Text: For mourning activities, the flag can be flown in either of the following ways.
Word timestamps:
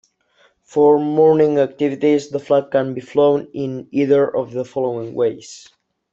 For 0.63 0.97
mourning 0.99 1.59
activities, 1.59 2.29
the 2.29 2.39
flag 2.39 2.71
can 2.71 2.95
be 2.95 3.01
flown 3.01 3.47
in 3.53 3.87
either 3.91 4.35
of 4.35 4.51
the 4.51 4.65
following 4.65 5.13
ways. 5.13 5.69